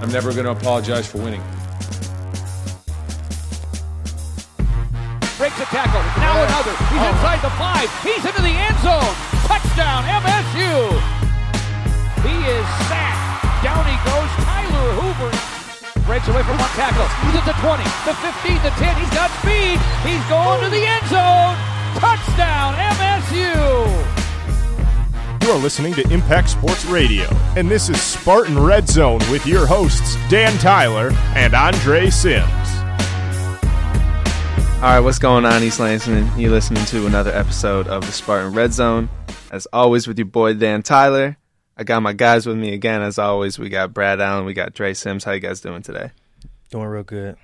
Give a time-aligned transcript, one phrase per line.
[0.00, 1.42] I'm never going to apologize for winning.
[5.36, 6.00] Breaks a tackle.
[6.16, 6.72] Now another.
[6.88, 7.12] He's oh.
[7.12, 7.88] inside the five.
[8.00, 9.12] He's into the end zone.
[9.44, 10.72] Touchdown, MSU.
[12.24, 13.44] He is sacked.
[13.60, 14.30] Down he goes.
[14.40, 15.30] Tyler Hoover
[16.08, 17.04] breaks away from one tackle.
[17.28, 18.96] He's at the 20, the 15, the 10.
[19.04, 19.76] He's got speed.
[20.00, 21.56] He's going to the end zone.
[22.00, 24.09] Touchdown, MSU.
[25.42, 29.66] You are listening to Impact Sports Radio, and this is Spartan Red Zone with your
[29.66, 32.44] hosts, Dan Tyler and Andre Sims.
[34.76, 36.28] All right, what's going on, East Lansing?
[36.38, 39.08] You're listening to another episode of the Spartan Red Zone.
[39.50, 41.36] As always, with your boy Dan Tyler.
[41.76, 43.00] I got my guys with me again.
[43.02, 45.24] As always, we got Brad Allen, we got Dre Sims.
[45.24, 46.10] How you guys doing today?
[46.70, 47.36] Doing real good.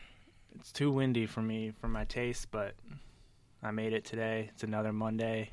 [0.60, 2.74] It's too windy for me, for my taste, but
[3.62, 4.50] I made it today.
[4.52, 5.50] It's another Monday,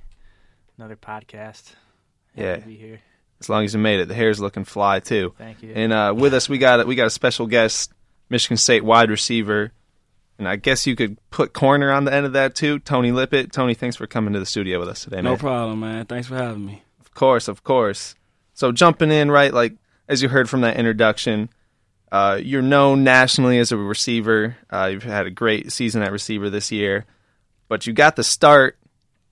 [0.78, 1.74] another podcast.
[2.36, 2.56] Happy Yeah.
[2.58, 3.00] to be here.
[3.40, 5.34] As long as you made it, the hair's looking fly too.
[5.38, 5.74] Thank you.
[5.76, 7.92] And uh, with us, we got we got a special guest,
[8.30, 9.72] Michigan State wide receiver,
[10.40, 12.80] and I guess you could put corner on the end of that too.
[12.80, 13.52] Tony Lippett.
[13.52, 15.26] Tony, thanks for coming to the studio with us today, man.
[15.26, 16.06] No problem, man.
[16.06, 16.84] Thanks for having me.
[17.02, 18.16] Of course, of course.
[18.54, 19.74] So jumping in, right, like
[20.08, 21.50] as you heard from that introduction,
[22.14, 24.56] uh, you're known nationally as a receiver.
[24.72, 27.06] Uh, you've had a great season at receiver this year,
[27.68, 28.78] but you got the start,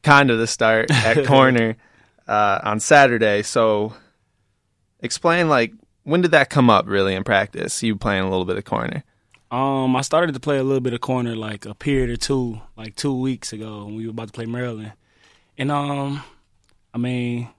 [0.03, 1.77] kind of the start at corner
[2.27, 3.43] uh, on Saturday.
[3.43, 3.93] So
[4.99, 7.81] explain, like, when did that come up really in practice?
[7.83, 9.03] You playing a little bit of corner.
[9.51, 12.61] Um, I started to play a little bit of corner like a period or two,
[12.77, 14.93] like two weeks ago when we were about to play Maryland.
[15.57, 16.23] And um,
[16.93, 17.49] I mean,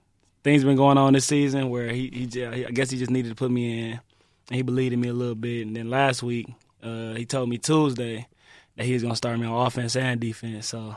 [0.43, 3.29] things been going on this season where he, he j- I guess he just needed
[3.29, 5.67] to put me in, and he believed in me a little bit.
[5.67, 6.47] And then last week,
[6.81, 8.27] uh, he told me Tuesday
[8.75, 10.67] that he was gonna start me on offense and defense.
[10.67, 10.95] So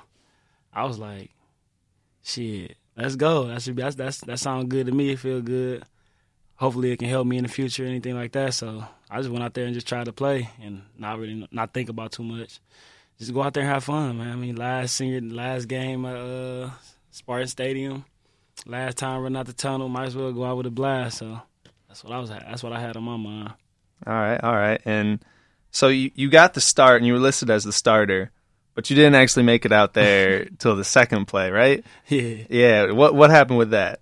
[0.72, 1.30] I was like,
[2.22, 3.48] shit, let's go.
[3.48, 5.10] That should be that's that's that sounds good to me.
[5.10, 5.84] It feel good.
[6.56, 8.54] Hopefully, it can help me in the future, anything like that.
[8.54, 11.74] So I just went out there and just tried to play and not really not
[11.74, 12.60] think about too much.
[13.18, 14.32] Just go out there and have fun, man.
[14.32, 16.70] I mean, last senior, last game at uh,
[17.10, 18.04] Spartan Stadium,
[18.66, 21.18] last time running out the tunnel, might as well go out with a blast.
[21.18, 21.40] So
[21.88, 22.30] that's what I was.
[22.30, 23.52] That's what I had on my mind.
[24.06, 24.80] All right, all right.
[24.84, 25.24] And
[25.70, 28.30] so you, you got the start and you were listed as the starter,
[28.76, 31.84] but you didn't actually make it out there till the second play, right?
[32.06, 32.44] Yeah.
[32.48, 32.90] Yeah.
[32.92, 34.00] What what happened with that?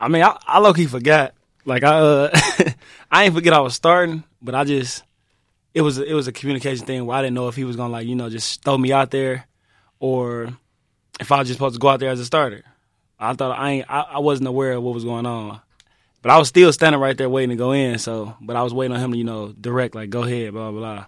[0.00, 1.34] I mean, I, I low key forgot.
[1.66, 2.40] Like I, uh,
[3.10, 5.02] I ain't forget I was starting, but I just
[5.74, 7.92] it was it was a communication thing where I didn't know if he was gonna
[7.92, 9.46] like you know just throw me out there,
[9.98, 10.56] or
[11.18, 12.62] if I was just supposed to go out there as a starter.
[13.18, 15.60] I thought I ain't I, I wasn't aware of what was going on,
[16.22, 17.98] but I was still standing right there waiting to go in.
[17.98, 20.70] So, but I was waiting on him to you know direct like go ahead, blah
[20.70, 21.06] blah blah,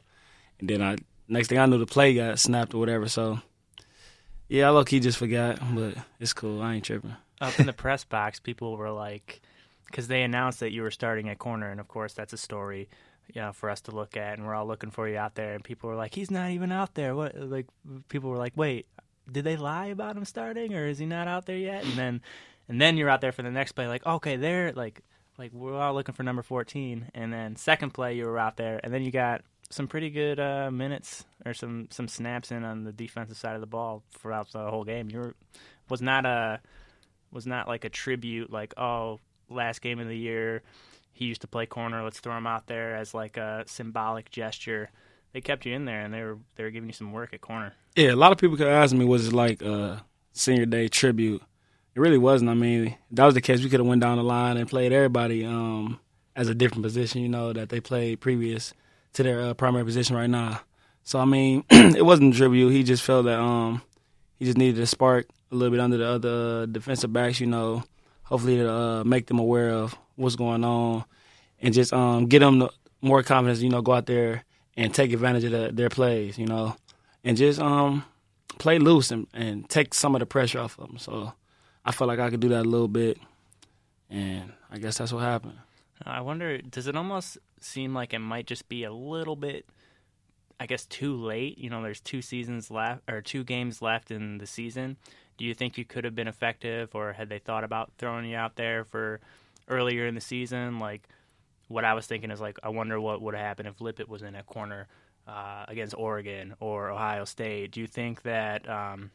[0.58, 0.96] and then I
[1.28, 3.08] next thing I knew the play got snapped or whatever.
[3.08, 3.40] So.
[4.48, 6.62] Yeah, I low key just forgot, but it's cool.
[6.62, 7.14] I ain't tripping.
[7.40, 9.42] Up in the press box, people were like,
[9.84, 12.88] because they announced that you were starting at corner, and of course that's a story,
[13.32, 15.54] you know, for us to look at, and we're all looking for you out there,
[15.54, 17.14] and people were like, he's not even out there.
[17.14, 17.36] What?
[17.36, 17.66] Like,
[18.08, 18.86] people were like, wait,
[19.30, 21.84] did they lie about him starting, or is he not out there yet?
[21.84, 22.22] And then,
[22.68, 25.02] and then you're out there for the next play, like, okay, they're like,
[25.36, 28.80] like we're all looking for number 14, and then second play you were out there,
[28.82, 32.84] and then you got some pretty good uh, minutes or some some snaps in on
[32.84, 35.10] the defensive side of the ball throughout the whole game.
[35.10, 35.34] You were
[35.88, 36.60] was not a
[37.30, 40.62] was not like a tribute, like oh, last game of the year,
[41.12, 42.02] he used to play corner.
[42.02, 44.90] Let's throw him out there as like a symbolic gesture.
[45.32, 47.40] They kept you in there, and they were they were giving you some work at
[47.40, 47.74] corner.
[47.96, 51.42] Yeah, a lot of people could ask me, was it like a senior day tribute?
[51.94, 52.50] It really wasn't.
[52.50, 53.62] I mean, that was the case.
[53.62, 55.98] We could have went down the line and played everybody um,
[56.36, 58.72] as a different position, you know, that they played previous
[59.14, 60.60] to their uh, primary position right now.
[61.02, 62.70] So I mean, it wasn't a tribute.
[62.70, 63.82] He just felt that um,
[64.36, 67.82] he just needed a spark a little bit under the other defensive backs, you know.
[68.24, 71.04] Hopefully, to uh, make them aware of what's going on
[71.60, 72.70] and just um, get them the
[73.00, 74.44] more confidence, you know, go out there
[74.76, 76.76] and take advantage of the, their plays, you know,
[77.24, 78.04] and just um,
[78.58, 80.98] play loose and, and take some of the pressure off of them.
[80.98, 81.32] So
[81.84, 83.18] I felt like I could do that a little bit,
[84.10, 85.58] and I guess that's what happened.
[86.04, 89.66] I wonder, does it almost seem like it might just be a little bit,
[90.58, 91.58] I guess, too late?
[91.58, 94.96] You know, there's two seasons left or two games left in the season.
[95.36, 98.36] Do you think you could have been effective, or had they thought about throwing you
[98.36, 99.20] out there for
[99.68, 100.80] earlier in the season?
[100.80, 101.08] Like,
[101.68, 104.22] what I was thinking is like, I wonder what would have happened if Lippett was
[104.22, 104.88] in a corner
[105.28, 107.70] uh, against Oregon or Ohio State.
[107.70, 109.10] Do you think that um,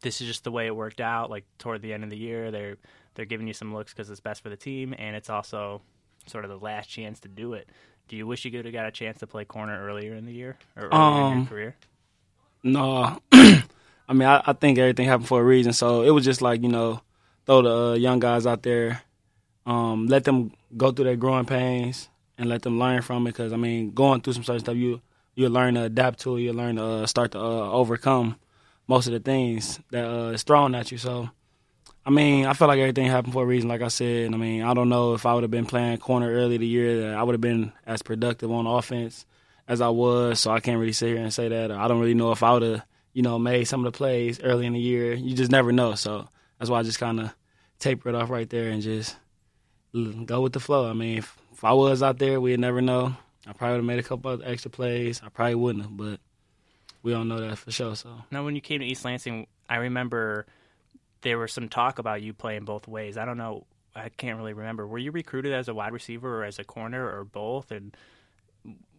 [0.00, 1.30] this is just the way it worked out?
[1.30, 2.76] Like toward the end of the year, they're
[3.14, 5.82] they're giving you some looks because it's best for the team, and it's also
[6.26, 7.68] sort of the last chance to do it.
[8.08, 10.32] Do you wish you could have got a chance to play corner earlier in the
[10.32, 11.76] year or earlier in Um, your career?
[12.62, 15.72] No, I mean I, I think everything happened for a reason.
[15.72, 17.00] So it was just like you know,
[17.46, 19.02] throw the uh, young guys out there,
[19.66, 23.30] um, let them go through their growing pains, and let them learn from it.
[23.30, 25.00] Because I mean, going through some certain stuff, you
[25.34, 26.42] you learn to adapt to it.
[26.42, 28.36] You learn to uh, start to uh, overcome
[28.88, 30.98] most of the things that uh, is thrown at you.
[30.98, 31.30] So,
[32.04, 33.68] I mean, I feel like everything happened for a reason.
[33.68, 36.32] Like I said, I mean, I don't know if I would have been playing corner
[36.32, 39.26] early the year that I would have been as productive on offense
[39.68, 40.40] as I was.
[40.40, 41.70] So I can't really sit here and say that.
[41.70, 42.82] I don't really know if I would have,
[43.12, 45.12] you know, made some of the plays early in the year.
[45.12, 45.94] You just never know.
[45.94, 46.26] So
[46.58, 47.34] that's why I just kind of
[47.78, 49.16] taper it off right there and just
[50.24, 50.88] go with the flow.
[50.88, 53.14] I mean, if, if I was out there, we'd never know.
[53.46, 55.20] I probably would have made a couple extra plays.
[55.24, 56.20] I probably wouldn't have, but
[57.02, 57.96] we don't know that for sure.
[57.96, 60.46] So now, when you came to East Lansing, I remember
[61.22, 63.16] there was some talk about you playing both ways.
[63.16, 63.66] I don't know.
[63.94, 64.86] I can't really remember.
[64.86, 67.70] Were you recruited as a wide receiver or as a corner or both?
[67.70, 67.96] And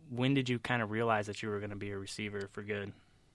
[0.09, 2.61] when did you kind of realize that you were going to be a receiver for
[2.61, 2.91] good?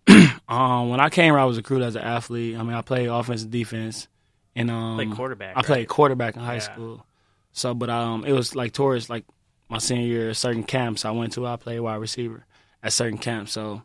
[0.48, 2.56] um, when I came here, I was recruited as an athlete.
[2.56, 4.08] I mean, I played offense and defense,
[4.54, 5.56] and um, like quarterback.
[5.56, 5.66] I right?
[5.66, 6.60] played quarterback in high Yeah.
[6.60, 7.06] school.
[7.52, 9.24] So, but um, it was like towards like
[9.70, 12.44] my senior year, certain camps I went to, I played wide receiver
[12.82, 13.52] at certain camps.
[13.52, 13.82] So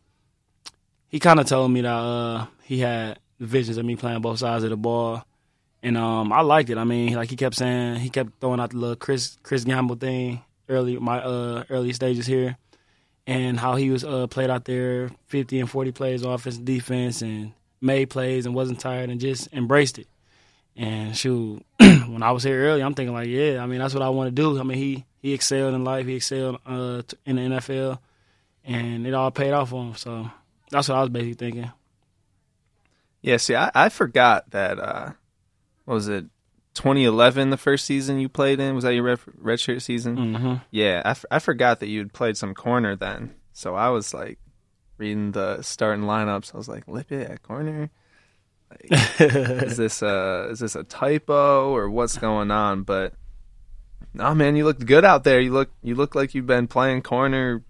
[1.08, 4.64] he kind of told me that uh, he had visions of me playing both sides
[4.64, 5.24] of the ball,
[5.84, 6.78] and um, I liked it.
[6.78, 9.96] I mean, like he kept saying, he kept throwing out the little Chris Chris Gamble
[9.96, 12.58] thing early my uh early stages here,
[13.28, 17.22] and how he was uh played out there fifty and forty plays offense and defense
[17.22, 20.08] and made plays and wasn't tired and just embraced it.
[20.76, 24.04] And shoot, when I was here early, I'm thinking like, yeah, I mean that's what
[24.04, 24.60] I want to do.
[24.60, 28.00] I mean he he excelled in life, he excelled uh in the NFL,
[28.66, 29.96] and it all paid off for him.
[29.96, 30.30] So
[30.70, 31.72] that's what I was basically thinking.
[33.22, 34.80] Yeah, see, I, I forgot that.
[34.80, 35.12] Uh,
[35.86, 36.26] what was it?
[36.74, 40.18] 2011, the first season you played in was that your red, redshirt season?
[40.18, 40.54] Mm-hmm.
[40.72, 43.36] Yeah, I, f- I forgot that you had played some corner then.
[43.52, 44.40] So I was like
[44.98, 46.54] reading the starting lineups.
[46.54, 47.90] I was like, Lippett at corner.
[48.70, 48.88] Like,
[49.20, 52.84] is this a is this a typo or what's going on?
[52.84, 53.14] But
[54.14, 55.42] no, man, you looked good out there.
[55.42, 57.64] You look you look like you've been playing corner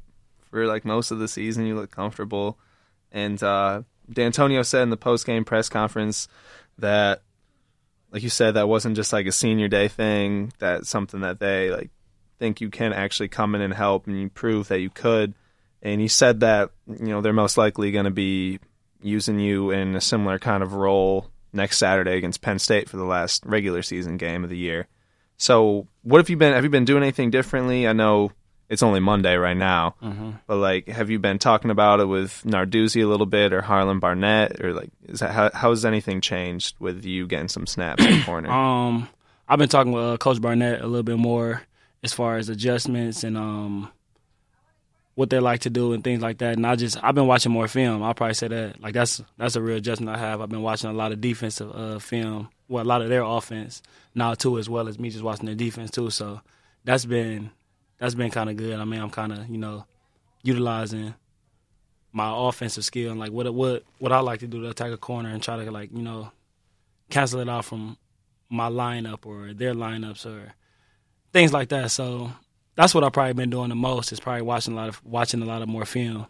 [0.52, 1.66] for like most of the season.
[1.66, 2.60] You look comfortable.
[3.12, 6.28] And uh, D'Antonio said in the post game press conference
[6.78, 7.22] that,
[8.12, 10.54] like you said, that wasn't just like a senior day thing.
[10.60, 11.90] That's something that they like
[12.40, 15.34] think you can actually come in and help, and you prove that you could.
[15.82, 18.60] And he said that you know they're most likely going to be
[19.02, 23.06] using you in a similar kind of role next Saturday against Penn State for the
[23.06, 24.88] last regular season game of the year.
[25.38, 26.54] So, what have you been?
[26.54, 27.88] Have you been doing anything differently?
[27.88, 28.32] I know
[28.72, 29.96] it's only Monday right now,
[30.48, 34.00] but like, have you been talking about it with Narduzzi a little bit, or Harlan
[34.00, 38.04] Barnett, or like, is that how, how has anything changed with you getting some snaps
[38.06, 38.50] in the corner?
[38.62, 39.10] Um,
[39.50, 41.64] I've been talking with uh, Coach Barnett a little bit more
[42.02, 43.92] as far as adjustments and um
[45.16, 46.54] what they like to do and things like that.
[46.56, 48.02] And I just I've been watching more film.
[48.02, 50.40] I'll probably say that like that's that's a real adjustment I have.
[50.40, 53.82] I've been watching a lot of defensive uh, film, well a lot of their offense
[54.16, 56.10] now too, as well as me just watching their defense too.
[56.10, 56.40] So
[56.86, 57.52] that's been
[58.02, 58.80] that's been kind of good.
[58.80, 59.86] I mean, I'm kind of you know
[60.42, 61.14] utilizing
[62.12, 64.98] my offensive skill and like what what what I like to do to attack a
[64.98, 66.32] corner and try to like you know
[67.12, 67.98] cancel it out from
[68.50, 70.54] my lineup or their lineups or
[71.32, 71.92] things like that.
[71.92, 72.32] So
[72.76, 75.44] that's what I've probably been doing the most is probably watching a lot of watching
[75.44, 76.26] a lot of more film.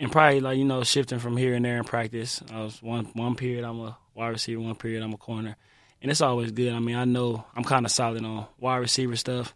[0.00, 2.40] And probably like, you know, shifting from here and there in practice.
[2.52, 5.56] I was one one period I'm a wide receiver, one period I'm a corner.
[6.02, 6.74] And it's always good.
[6.74, 9.54] I mean, I know I'm kinda solid on wide receiver stuff,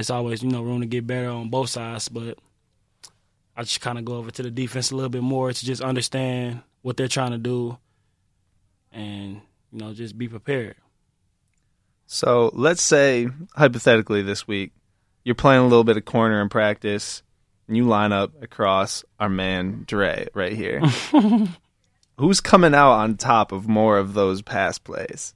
[0.00, 2.08] it's always, you know, room to get better on both sides.
[2.08, 2.38] But
[3.56, 6.62] I just kinda go over to the defense a little bit more to just understand
[6.82, 7.78] what they're trying to do
[8.92, 9.40] and,
[9.72, 10.76] you know, just be prepared.
[12.06, 14.72] So let's say hypothetically this week
[15.24, 17.22] you're playing a little bit of corner in practice,
[17.66, 20.80] and you line up across our man Dre right here.
[22.18, 25.34] Who's coming out on top of more of those pass plays?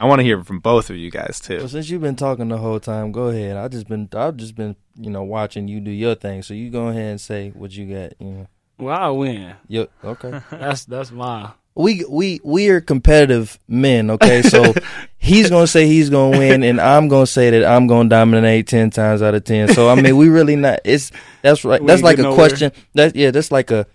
[0.00, 1.68] I want to hear from both of you guys Well, too.
[1.68, 3.56] since you've been talking the whole time, go ahead.
[3.56, 6.42] I just been I've just been you know watching you do your thing.
[6.42, 8.12] So you go ahead and say what you got.
[8.20, 8.46] You know.
[8.78, 9.54] Well, I win.
[9.68, 10.40] Yo, okay.
[10.50, 14.08] That's that's my we we we are competitive men.
[14.12, 14.72] Okay, so
[15.18, 18.90] he's gonna say he's gonna win, and I'm gonna say that I'm gonna dominate ten
[18.90, 19.68] times out of ten.
[19.74, 20.80] So I mean, we really not.
[20.84, 21.10] It's
[21.42, 21.80] that's right.
[21.80, 22.36] We That's like a nowhere.
[22.36, 22.70] question.
[22.94, 23.86] That yeah, that's like a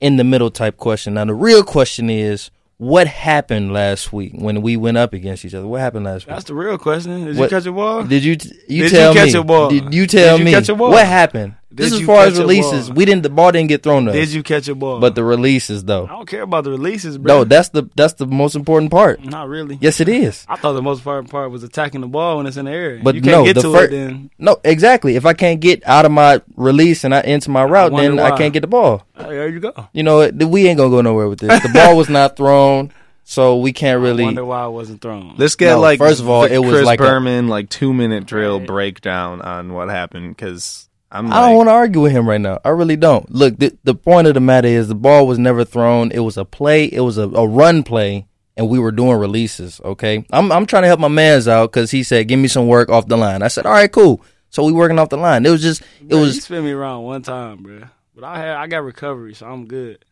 [0.00, 1.14] in the middle type question.
[1.14, 2.50] Now the real question is.
[2.78, 5.66] What happened last week when we went up against each other?
[5.66, 6.34] What happened last week?
[6.36, 7.24] That's the real question.
[7.24, 8.04] Did What- you catch a ball?
[8.04, 8.32] Did you
[8.68, 9.40] you Did you catch me?
[9.40, 9.68] a ball?
[9.70, 10.90] Did you tell Did you me catch a ball?
[10.90, 11.54] what happened?
[11.78, 12.90] This Did as far as releases.
[12.92, 13.22] We didn't.
[13.22, 14.14] The ball didn't get thrown to us.
[14.16, 15.00] Did you catch a ball?
[15.00, 16.04] But the releases, though.
[16.04, 17.38] I don't care about the releases, bro.
[17.38, 19.24] No, that's the that's the most important part.
[19.24, 19.78] not really.
[19.80, 20.44] Yes, it is.
[20.48, 23.00] I thought the most important part was attacking the ball when it's in the air.
[23.02, 25.16] But you can't no, get the to fir- it, then No, exactly.
[25.16, 28.20] If I can't get out of my release and I into my route, wonder then
[28.20, 29.06] I can't get the ball.
[29.16, 29.88] there you go.
[29.92, 30.34] You know, what?
[30.34, 31.62] we ain't gonna go nowhere with this.
[31.62, 32.92] The ball was not thrown.
[33.24, 34.24] so we can't I really.
[34.24, 35.34] wonder why it wasn't thrown.
[35.36, 37.68] Let's get No, like first of all, the it was Chris like a- Berman like
[37.68, 38.66] two minute drill Right.
[38.66, 41.32] breakdown on what happened because I'm.
[41.32, 42.60] I don't want to argue with him right now.
[42.64, 43.30] I really don't.
[43.30, 46.10] Look, the, the point of the matter is the ball was never thrown.
[46.12, 46.84] It was a play.
[46.84, 49.80] It was a, a run play, and we were doing releases.
[49.82, 52.66] Okay, I'm I'm trying to help my man's out because he said, "Give me some
[52.66, 55.44] work off the line." I said, "All right, cool." So we working off the line.
[55.46, 57.82] It was just it Bro, you was spin me around one time, bro.
[58.14, 60.04] But I had I got recovery, so I'm good.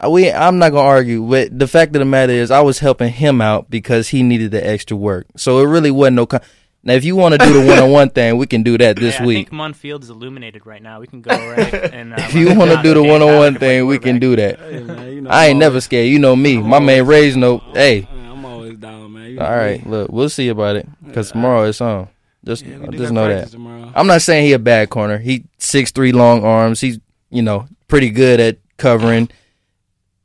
[0.00, 0.30] I- we.
[0.32, 1.22] I'm not gonna argue.
[1.28, 4.50] But the fact of the matter is, I was helping him out because he needed
[4.52, 5.26] the extra work.
[5.36, 6.26] So it really wasn't no.
[6.26, 6.40] Con-
[6.84, 8.96] now, if you want to do the one on one thing, we can do that
[8.96, 9.36] this yeah, I week.
[9.48, 11.00] think Munn Field is illuminated right now.
[11.00, 11.72] We can go right.
[11.92, 14.34] And uh, If you want to do the one on one thing, we can do
[14.36, 14.58] that.
[14.58, 16.08] Hey, man, you know, I I'm ain't never always- scared.
[16.08, 16.58] You know me.
[16.58, 17.58] My man raised no.
[17.72, 19.30] Hey, I'm always down, man.
[19.30, 19.84] You all know right.
[19.84, 19.90] me.
[19.90, 22.08] Look, we'll see about it because tomorrow it's on.
[22.44, 23.48] Just, Yeah, just know that.
[23.50, 23.92] tomorrow.
[23.94, 25.18] I'm not saying he a bad corner.
[25.18, 26.80] He six three long arms.
[26.80, 26.98] He's
[27.30, 29.28] you know pretty good at covering.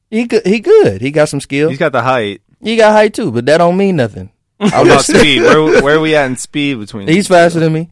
[0.09, 0.43] He good.
[0.45, 1.01] He good.
[1.01, 1.69] He got some skill.
[1.69, 2.41] He's got the height.
[2.61, 4.31] He got height too, but that don't mean nothing.
[4.59, 5.41] Oh, How about speed?
[5.41, 7.07] Where where are we at in speed between?
[7.07, 7.89] He's faster than me.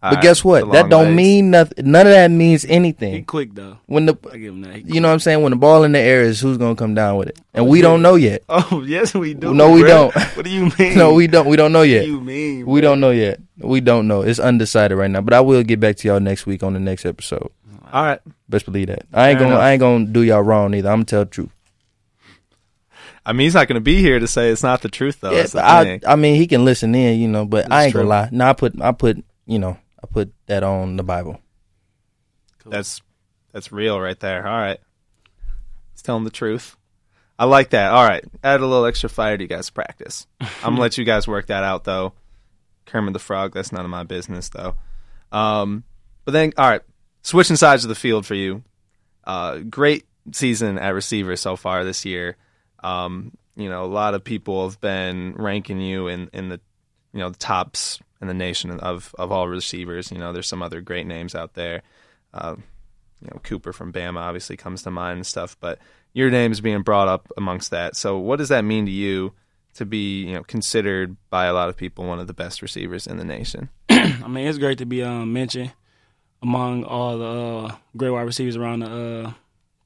[0.00, 0.70] All But right, guess what?
[0.70, 1.16] That don't legs.
[1.16, 1.90] mean nothing.
[1.90, 3.08] None of that means anything.
[3.08, 3.24] He anything.
[3.24, 3.78] quick though.
[3.86, 4.76] When the I give him that.
[4.76, 6.76] He you know what I'm saying when the ball in the air is who's gonna
[6.76, 8.44] come down with it, and oh, we don't know yet.
[8.48, 9.52] Oh yes, we do.
[9.52, 10.12] No, we bro.
[10.12, 10.14] don't.
[10.36, 10.96] What do you mean?
[10.96, 11.48] No, we don't.
[11.48, 12.04] We don't know What yet.
[12.04, 12.64] do you mean?
[12.64, 13.40] We don't know yet.
[13.58, 14.22] We don't know.
[14.22, 15.20] It's undecided right now.
[15.20, 17.50] But I will get back to y'all next week on the next episode.
[17.92, 18.20] All right.
[18.48, 19.02] Best believe that.
[19.12, 19.56] I ain't Fair gonna.
[19.56, 19.62] enough.
[19.64, 20.90] I ain't gonna do y'all wrong either.
[20.90, 21.50] I'm gonna tell the truth.
[23.28, 25.32] I mean, he's not going to be here to say it's not the truth, though.
[25.32, 26.00] yeah, the I.
[26.06, 27.44] I mean, he can listen in, you know.
[27.44, 28.28] But I That's ain't gonna lie.
[28.32, 28.80] No, I put.
[28.80, 29.22] I put.
[29.44, 29.76] You know.
[30.02, 31.40] I put that on the Bible.
[32.64, 33.02] That's
[33.52, 34.46] that's real right there.
[34.46, 34.78] All right.
[35.92, 36.76] He's telling the truth.
[37.38, 37.92] I like that.
[37.92, 38.24] All right.
[38.42, 40.26] Add a little extra fire to you guys' practice.
[40.40, 42.12] I'm gonna let you guys work that out though.
[42.86, 44.76] Kermit the Frog, that's none of my business though.
[45.30, 45.84] Um
[46.24, 46.82] but then all right,
[47.22, 48.62] switching sides of the field for you.
[49.24, 52.36] Uh great season at receiver so far this year.
[52.82, 56.60] Um, you know, a lot of people have been ranking you in, in the
[57.12, 60.10] you know, the tops in the nation of, of all receivers.
[60.10, 61.82] You know, there's some other great names out there.
[62.32, 62.56] Uh,
[63.20, 65.78] you know, Cooper from Bama obviously comes to mind and stuff, but
[66.12, 67.96] your name's being brought up amongst that.
[67.96, 69.32] So what does that mean to you
[69.74, 73.06] to be, you know, considered by a lot of people one of the best receivers
[73.06, 73.68] in the nation?
[73.90, 75.72] I mean, it's great to be um, mentioned
[76.42, 79.32] among all the uh, great wide receivers around the uh,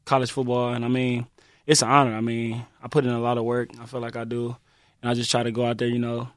[0.05, 1.27] college football, and I mean,
[1.67, 2.15] it's an honor.
[2.15, 3.71] I mean, I put in a lot of work.
[3.81, 4.57] I feel like I do,
[5.01, 6.29] and I just try to go out there, you know,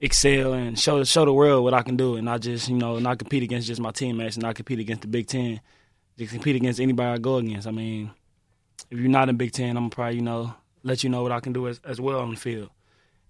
[0.00, 2.98] excel and show show the world what I can do, and not just you know
[2.98, 5.60] not compete against just my teammates, and not compete against the Big Ten,
[6.18, 7.66] just compete against anybody I go against.
[7.66, 8.10] I mean,
[8.90, 11.40] if you're not in Big Ten, I'm probably you know let you know what I
[11.40, 12.70] can do as, as well on the field,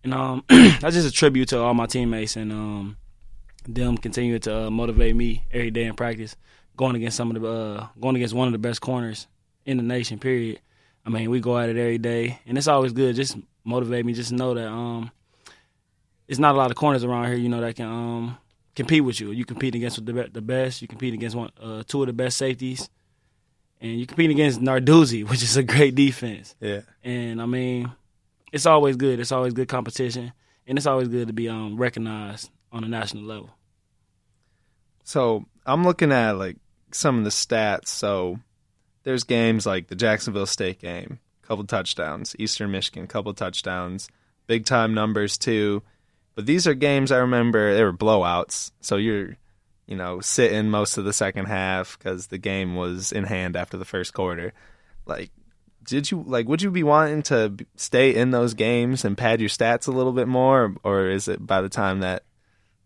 [0.02, 2.96] and um, that's just a tribute to all my teammates and um
[3.66, 6.36] them continue to uh, motivate me every day in practice,
[6.76, 9.26] going against some of the uh, going against one of the best corners
[9.64, 10.18] in the nation.
[10.18, 10.60] Period.
[11.04, 13.16] I mean, we go at it every day, and it's always good.
[13.16, 15.10] Just motivate me, just know that um,
[16.28, 18.38] it's not a lot of corners around here, you know, that can um
[18.74, 19.32] compete with you.
[19.32, 20.82] You compete against the the best.
[20.82, 22.88] You compete against one, uh, two of the best safeties,
[23.80, 26.54] and you compete against Narduzzi, which is a great defense.
[26.60, 26.82] Yeah.
[27.02, 27.90] And I mean,
[28.52, 29.20] it's always good.
[29.20, 30.32] It's always good competition,
[30.66, 33.50] and it's always good to be um recognized on a national level.
[35.04, 36.56] So I'm looking at like
[36.92, 37.88] some of the stats.
[37.88, 38.38] So
[39.04, 44.08] there's games like the Jacksonville State game, couple touchdowns, Eastern Michigan, couple touchdowns,
[44.46, 45.82] big time numbers too.
[46.34, 48.72] But these are games I remember they were blowouts.
[48.80, 49.36] So you're,
[49.86, 53.76] you know, sitting most of the second half because the game was in hand after
[53.76, 54.52] the first quarter.
[55.04, 55.30] Like,
[55.84, 56.48] did you like?
[56.48, 60.12] Would you be wanting to stay in those games and pad your stats a little
[60.12, 62.22] bit more, or is it by the time that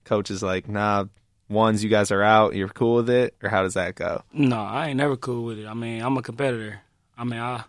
[0.05, 1.05] coach is like, nah,
[1.49, 4.23] ones you guys are out, you're cool with it, or how does that go?
[4.33, 5.67] No, I ain't never cool with it.
[5.67, 6.81] I mean, I'm a competitor.
[7.17, 7.65] I mean, I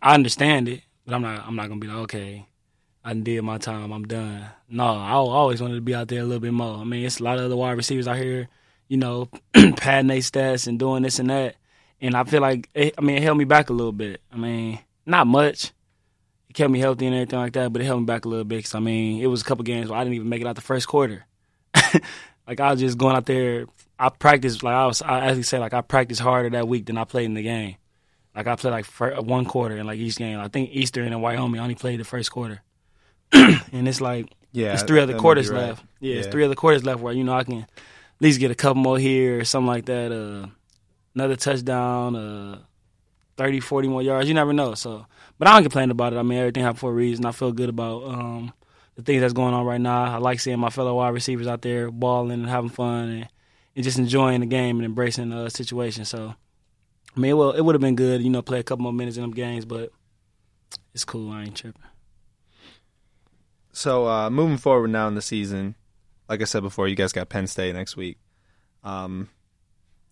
[0.00, 2.46] I understand it, but I'm not I'm not gonna be like, okay,
[3.04, 4.46] I did my time, I'm done.
[4.68, 6.78] No, I always wanted to be out there a little bit more.
[6.78, 8.48] I mean, it's a lot of other wide receivers out here,
[8.88, 9.28] you know,
[9.76, 11.56] padding their stats and doing this and that,
[12.00, 14.20] and I feel like it, I mean, it held me back a little bit.
[14.32, 15.72] I mean, not much.
[16.48, 18.44] It kept me healthy and everything like that, but it held me back a little
[18.44, 18.64] bit.
[18.64, 20.56] Cause I mean, it was a couple games where I didn't even make it out
[20.56, 21.24] the first quarter.
[22.46, 23.66] like I was just going out there.
[23.98, 25.02] I practiced like I was.
[25.02, 27.76] I actually say like I practiced harder that week than I played in the game.
[28.34, 28.86] Like I played like
[29.24, 30.38] one quarter in like each game.
[30.40, 32.62] I think Eastern and Wyoming I only played the first quarter,
[33.32, 35.68] and it's like Yeah, it's three other quarters right.
[35.68, 35.84] left.
[36.00, 37.68] Yeah, it's three other quarters left where you know I can at
[38.20, 40.12] least get a couple more here or something like that.
[40.12, 40.48] Uh,
[41.14, 42.58] another touchdown, uh,
[43.36, 44.28] 30, 40 more yards.
[44.28, 44.74] You never know.
[44.74, 45.06] So,
[45.38, 46.16] but I don't complain about it.
[46.16, 47.24] I mean, everything happened for a reason.
[47.26, 48.52] I feel good about um,
[48.96, 50.04] the things that's going on right now.
[50.04, 53.28] I like seeing my fellow wide receivers out there balling and having fun and,
[53.74, 56.04] and just enjoying the game and embracing the situation.
[56.04, 56.34] So,
[57.16, 59.16] I mean, well, it would have been good, you know, play a couple more minutes
[59.16, 59.90] in them games, but
[60.94, 61.30] it's cool.
[61.30, 61.82] I ain't tripping.
[63.72, 65.74] So uh, moving forward now in the season,
[66.28, 68.18] like I said before, you guys got Penn State next week.
[68.84, 69.30] Um,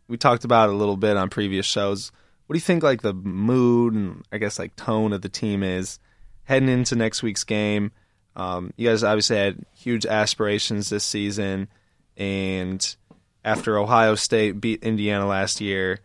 [0.09, 2.11] we talked about a little bit on previous shows.
[2.47, 5.63] What do you think, like the mood and I guess like tone of the team
[5.63, 5.99] is
[6.45, 7.93] heading into next week's game?
[8.37, 11.69] Um, you guys obviously had huge aspirations this season,
[12.17, 12.97] and
[13.45, 16.01] after Ohio State beat Indiana last year,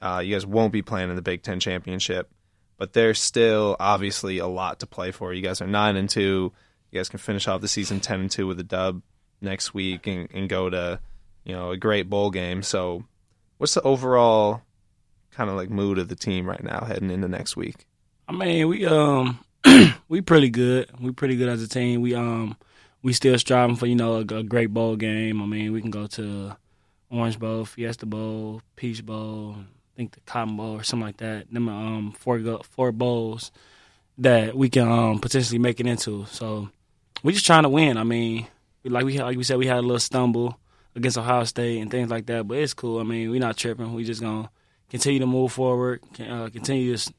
[0.00, 2.30] uh, you guys won't be playing in the Big Ten championship.
[2.78, 5.32] But there's still obviously a lot to play for.
[5.32, 6.52] You guys are nine and two.
[6.90, 9.02] You guys can finish off the season ten and two with a dub
[9.40, 11.00] next week and, and go to
[11.44, 12.62] you know a great bowl game.
[12.62, 13.04] So,
[13.58, 14.62] what's the overall
[15.30, 17.86] kind of like mood of the team right now heading into next week?
[18.28, 19.38] I mean, we um
[20.08, 20.90] we pretty good.
[21.00, 22.00] We pretty good as a team.
[22.00, 22.56] We um
[23.02, 25.42] we still striving for you know a, a great bowl game.
[25.42, 26.56] I mean, we can go to
[27.10, 31.52] Orange Bowl, Fiesta Bowl, Peach Bowl, I think the Cotton Bowl or something like that.
[31.52, 33.50] Them um four four bowls
[34.18, 36.26] that we can um potentially make it into.
[36.26, 36.70] So
[37.22, 37.96] we just trying to win.
[37.96, 38.46] I mean,
[38.84, 40.58] like we like we said, we had a little stumble
[40.94, 43.00] against Ohio State and things like that, but it's cool.
[43.00, 43.94] I mean, we're not tripping.
[43.94, 44.50] We just gonna
[44.88, 47.12] continue to move forward, uh, continue to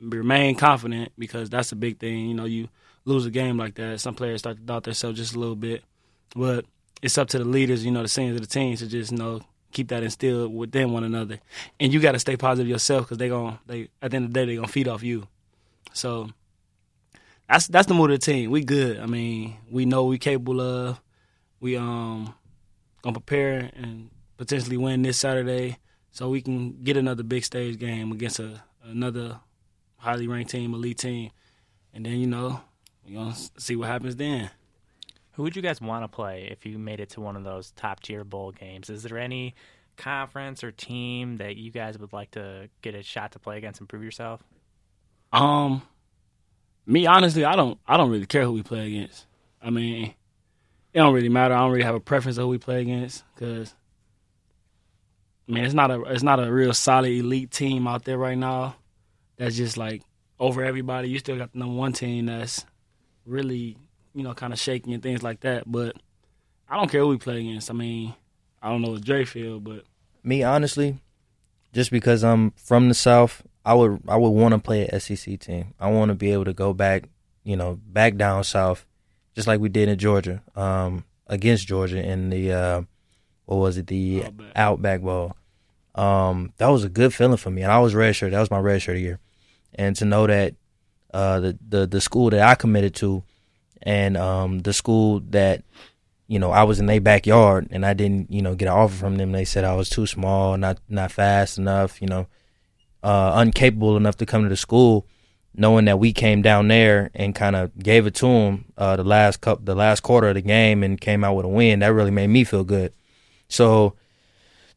[0.00, 2.28] remain confident because that's a big thing.
[2.28, 2.68] You know, you
[3.04, 5.82] lose a game like that, some players start to doubt themselves just a little bit,
[6.34, 6.64] but
[7.02, 9.18] it's up to the leaders, you know, the seniors of the team to just you
[9.18, 9.40] know
[9.72, 11.38] keep that instilled within one another,
[11.78, 14.32] and you got to stay positive yourself because they going they at the end of
[14.32, 15.26] the day they gonna feed off you.
[15.92, 16.30] So
[17.48, 18.50] that's that's the mood of the team.
[18.50, 18.98] We good.
[18.98, 21.00] I mean, we know we capable of.
[21.60, 22.34] We um
[23.02, 25.78] gonna prepare and potentially win this Saturday,
[26.10, 29.40] so we can get another big stage game against a another
[30.06, 31.30] highly ranked team, elite team,
[31.92, 32.60] and then you know
[33.04, 34.50] we gonna see what happens then.
[35.32, 37.72] Who would you guys want to play if you made it to one of those
[37.72, 38.88] top tier bowl games?
[38.88, 39.54] Is there any
[39.96, 43.80] conference or team that you guys would like to get a shot to play against
[43.80, 44.42] and prove yourself?
[45.32, 45.82] Um,
[46.86, 49.26] me honestly, I don't I don't really care who we play against.
[49.60, 50.14] I mean,
[50.94, 51.52] it don't really matter.
[51.52, 53.74] I don't really have a preference of who we play against because
[55.48, 58.38] I mean it's not a it's not a real solid elite team out there right
[58.38, 58.76] now.
[59.36, 60.02] That's just like
[60.38, 61.08] over everybody.
[61.08, 62.64] You still got the number one team that's
[63.24, 63.76] really
[64.14, 65.70] you know kind of shaky and things like that.
[65.70, 65.96] But
[66.68, 67.70] I don't care who we play against.
[67.70, 68.14] I mean,
[68.62, 69.84] I don't know what Dre feel, but
[70.22, 70.98] Me honestly,
[71.72, 75.38] just because I'm from the South, I would I would want to play a SEC
[75.40, 75.74] team.
[75.78, 77.08] I want to be able to go back,
[77.44, 78.86] you know, back down south,
[79.34, 82.82] just like we did in Georgia, um, against Georgia in the uh,
[83.44, 84.52] what was it the Outback.
[84.54, 85.36] Outback Bowl.
[85.96, 88.30] Um, that was a good feeling for me, and I was red shirt.
[88.30, 89.18] That was my red shirt year,
[89.76, 90.54] and to know that
[91.14, 93.22] uh, the the the school that I committed to,
[93.82, 95.62] and um, the school that
[96.26, 98.96] you know I was in their backyard, and I didn't you know get an offer
[98.96, 99.32] from them.
[99.32, 102.26] They said I was too small, not not fast enough, you know,
[103.02, 105.06] uh, incapable enough to come to the school.
[105.58, 109.02] Knowing that we came down there and kind of gave it to them uh, the
[109.02, 111.94] last cup, the last quarter of the game, and came out with a win, that
[111.94, 112.92] really made me feel good.
[113.48, 113.94] So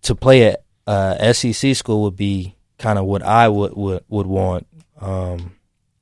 [0.03, 4.27] to play at uh, SEC school would be kind of what I would would would
[4.27, 4.67] want,
[4.99, 5.55] um,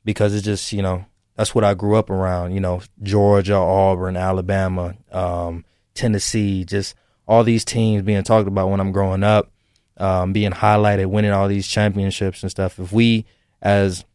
[0.04, 1.06] because it's just you know
[1.36, 2.54] that's what I grew up around.
[2.54, 6.96] You know, Georgia, Auburn, Alabama, um, Tennessee, just
[7.28, 9.52] all these teams being talked about when I'm growing up,
[9.98, 12.80] um, being highlighted, winning all these championships and stuff.
[12.80, 13.26] If we
[13.62, 14.06] as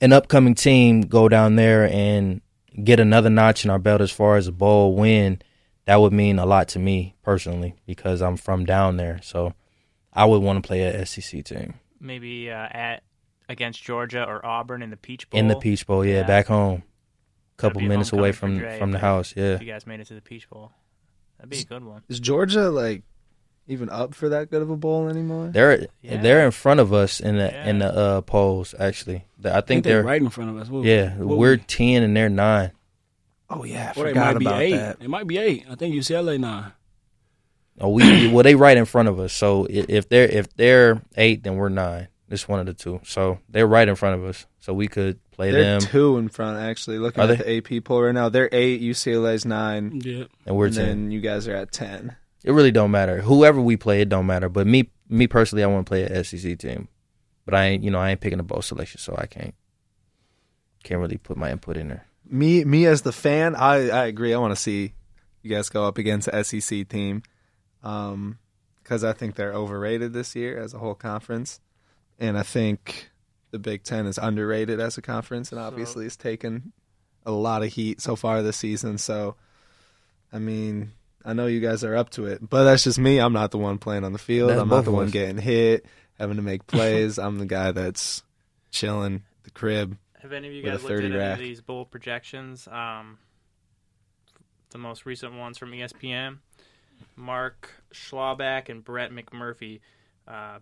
[0.00, 2.40] an upcoming team go down there and
[2.82, 5.40] get another notch in our belt as far as a bowl win,
[5.84, 9.20] that would mean a lot to me personally because I'm from down there.
[9.22, 9.54] So
[10.12, 13.02] I would want to play a SEC team Maybe uh, at
[13.52, 15.38] against Georgia or Auburn in the Peach Bowl.
[15.38, 16.04] in the Peach Bowl.
[16.04, 16.26] Yeah, Yeah.
[16.26, 19.34] back home, That'd couple minutes away from Dre from the house.
[19.36, 20.72] Yeah, If you guys made it to the Peach Bowl,
[21.38, 22.02] that'd be a good one.
[22.08, 23.02] Is Georgia like
[23.68, 25.48] even up for that good of a bowl anymore?
[25.52, 26.20] they're Yeah.
[26.20, 28.74] they're in front of us in the in the uh, polls.
[28.78, 30.68] Actually, The- I I think think they're they're right in front of us.
[30.68, 31.14] What- yeah.
[31.16, 32.72] what We're we- ten and they're nine.
[33.50, 34.72] Oh yeah, I or it forgot might be about eight.
[34.72, 34.96] that.
[35.02, 35.66] It might be eight.
[35.70, 36.72] I think UCLA nine.
[37.80, 39.32] Oh, we well they right in front of us.
[39.32, 42.08] So if they're if they're eight, then we're nine.
[42.32, 43.00] It's one of the two.
[43.04, 44.46] So they're right in front of us.
[44.60, 46.98] So we could play They're them, two in front actually.
[46.98, 48.80] Looking Are at the AP poll right now, they're eight.
[48.80, 50.24] UCLA's nine, Yeah.
[50.46, 50.86] and we're and ten.
[50.86, 52.16] then you guys are at ten.
[52.44, 53.20] It really don't matter.
[53.20, 54.48] Whoever we play, it don't matter.
[54.48, 56.88] But me, me personally, I want to play a SEC team.
[57.44, 59.54] But I ain't, you know, I ain't picking a bowl selection, so I can't,
[60.84, 62.06] can't really put my input in there.
[62.28, 64.32] Me, me as the fan, I I agree.
[64.32, 64.94] I want to see
[65.42, 67.22] you guys go up against the SEC team,
[67.82, 68.38] um,
[68.82, 71.60] because I think they're overrated this year as a whole conference,
[72.18, 73.10] and I think
[73.50, 76.72] the Big Ten is underrated as a conference, and obviously it's taken
[77.26, 78.98] a lot of heat so far this season.
[78.98, 79.36] So,
[80.32, 80.92] I mean,
[81.24, 83.18] I know you guys are up to it, but that's just me.
[83.18, 84.50] I'm not the one playing on the field.
[84.50, 85.12] That's I'm not the one us.
[85.12, 85.86] getting hit,
[86.18, 87.18] having to make plays.
[87.18, 88.22] I'm the guy that's
[88.70, 89.96] chilling the crib.
[90.20, 91.32] Have any of you With a guys looked at 30 any rack.
[91.34, 92.66] of these bowl projections?
[92.68, 93.18] Um,
[94.70, 96.38] the most recent ones from ESPN.
[97.16, 99.80] Mark Schlabach and Brett McMurphy
[100.26, 100.58] uh,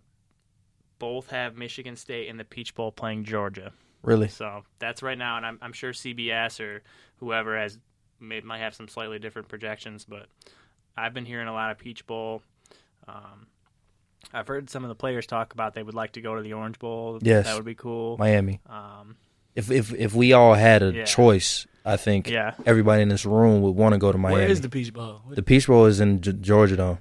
[1.01, 3.73] both have Michigan State in the Peach Bowl playing Georgia.
[4.03, 4.29] Really?
[4.29, 6.83] So that's right now, and I'm, I'm sure CBS or
[7.17, 7.77] whoever has
[8.21, 10.27] may, might have some slightly different projections, but
[10.97, 12.43] I've been hearing a lot of Peach Bowl.
[13.09, 13.49] Um,
[14.33, 16.53] I've heard some of the players talk about they would like to go to the
[16.53, 17.19] Orange Bowl.
[17.21, 17.47] Yes.
[17.47, 18.17] that would be cool.
[18.19, 18.61] Miami.
[18.69, 19.17] Um,
[19.57, 21.05] If if if we all had a Yeah.
[21.05, 24.41] choice, I think yeah, everybody in this room would want to go to Miami.
[24.43, 25.23] Where is the Peach Bowl?
[25.29, 26.99] the Peach Bowl is in G- Georgia, though.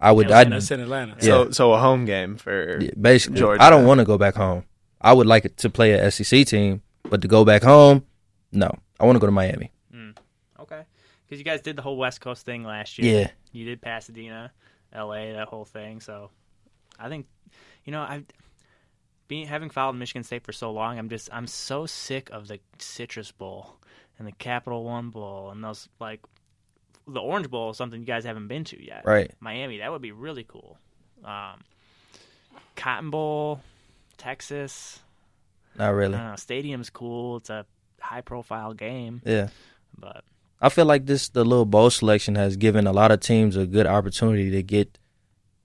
[0.00, 0.26] I would.
[0.26, 0.56] Atlanta.
[0.56, 1.20] I That's in Atlanta.
[1.20, 3.40] So so a home game for basically.
[3.40, 3.62] Georgia.
[3.62, 4.64] I don't want to go back home.
[5.00, 8.04] I would like to play a SEC team, but to go back home,
[8.52, 8.70] no.
[8.98, 9.70] I want to go to Miami.
[9.92, 10.10] Hmm.
[10.58, 10.82] okay.
[11.24, 13.20] Because you guys did the whole West Coast thing last year.
[13.20, 14.50] Yeah, you did Pasadena,
[14.92, 16.00] L.A., that whole thing.
[16.00, 16.30] So
[16.98, 17.26] I think,
[17.84, 18.24] you know, I've
[19.28, 22.58] being having followed Michigan State for so long, I'm just I'm so sick of the
[22.78, 23.76] Citrus Bowl
[24.18, 26.20] and the Capital One Bowl and those like
[27.08, 29.02] the Orange Bowl is something you guys haven't been to yet.
[29.04, 29.30] right.
[29.40, 30.78] Miami, that would be really cool.
[31.24, 31.62] Um,
[32.76, 33.60] Cotton Bowl,
[34.16, 35.00] Texas.
[35.76, 36.12] Not I really.
[36.12, 36.36] don't know.
[36.36, 37.38] Stadium's cool.
[37.38, 37.66] It's a
[38.00, 39.48] high profile game, Yeah.
[39.98, 40.24] but
[40.60, 43.66] I feel like this the little bowl selection has given a lot of teams a
[43.66, 44.98] good opportunity to get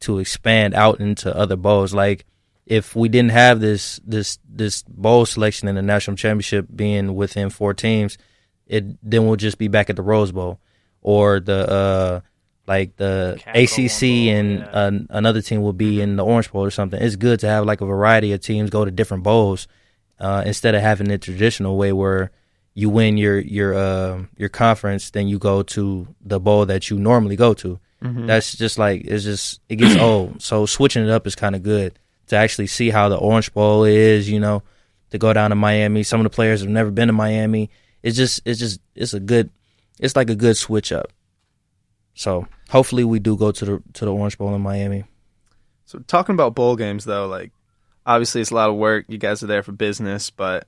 [0.02, 1.94] to expand out into other bowls.
[1.94, 2.26] Like
[2.66, 7.50] if we didn't have this this this bowl selection in the national championship being within
[7.50, 8.18] four teams,
[8.68, 10.60] it then we'll just be back at the Rose Bowl
[11.04, 12.20] or the uh
[12.66, 14.88] like the Capital ACC and yeah.
[14.88, 17.02] an another team will be in the Orange Bowl or something.
[17.02, 19.68] It's good to have like a variety of teams go to different bowls
[20.20, 22.32] uh, instead of having the traditional way where
[22.74, 26.98] you win your your uh, your conference, then you go to the bowl that you
[26.98, 27.80] normally go to.
[28.26, 30.42] That's just like it's just it gets old.
[30.42, 33.84] So switching it up is kind of good to actually see how the Orange Bowl
[33.84, 34.30] is.
[34.30, 34.64] You know,
[35.12, 36.04] to go down to Miami.
[36.04, 37.70] Some of the players have never been to Miami.
[38.02, 39.50] It's just it's just it's a good
[40.00, 41.12] it's like a good switch up.
[42.14, 45.06] So hopefully we do go to the to the Orange Bowl in Miami.
[45.86, 47.52] So talking about bowl games though, like
[48.06, 49.06] obviously it's a lot of work.
[49.08, 50.68] You guys are there for business, but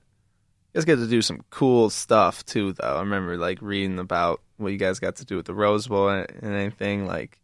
[0.72, 2.96] you guys get to do some cool stuff too though.
[2.96, 6.08] I remember like reading about what you guys got to do with the Rose Bowl
[6.08, 7.38] and, and anything like